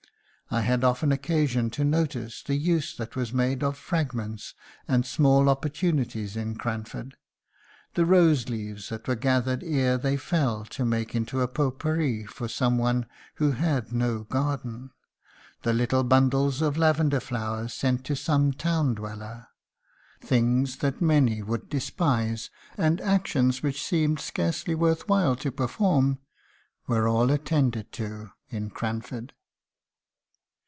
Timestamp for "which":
23.63-23.77